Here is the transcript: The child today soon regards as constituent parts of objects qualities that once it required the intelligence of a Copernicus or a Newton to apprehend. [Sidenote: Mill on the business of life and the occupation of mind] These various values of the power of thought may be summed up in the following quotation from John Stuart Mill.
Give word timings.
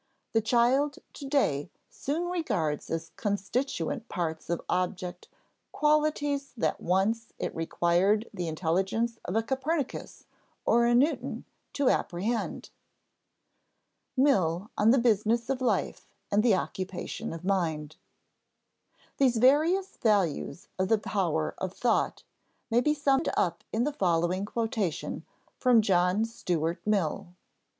The 0.33 0.41
child 0.41 0.97
today 1.13 1.69
soon 1.91 2.25
regards 2.27 2.89
as 2.89 3.11
constituent 3.17 4.09
parts 4.09 4.49
of 4.49 4.63
objects 4.67 5.29
qualities 5.71 6.53
that 6.57 6.81
once 6.81 7.33
it 7.37 7.55
required 7.55 8.27
the 8.33 8.47
intelligence 8.47 9.19
of 9.25 9.35
a 9.35 9.43
Copernicus 9.43 10.25
or 10.65 10.87
a 10.87 10.95
Newton 10.95 11.45
to 11.73 11.87
apprehend. 11.87 12.71
[Sidenote: 14.17 14.17
Mill 14.17 14.71
on 14.75 14.89
the 14.89 14.97
business 14.97 15.51
of 15.51 15.61
life 15.61 16.07
and 16.31 16.41
the 16.41 16.55
occupation 16.55 17.31
of 17.31 17.45
mind] 17.45 17.97
These 19.17 19.37
various 19.37 19.97
values 19.97 20.67
of 20.79 20.87
the 20.87 20.97
power 20.97 21.53
of 21.59 21.73
thought 21.75 22.23
may 22.71 22.81
be 22.81 22.95
summed 22.95 23.29
up 23.37 23.63
in 23.71 23.83
the 23.83 23.93
following 23.93 24.45
quotation 24.45 25.25
from 25.59 25.79
John 25.83 26.25
Stuart 26.25 26.81
Mill. 26.87 27.27